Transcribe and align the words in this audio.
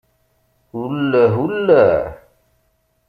Ullah, 0.81 1.33
ullah. 1.45 1.95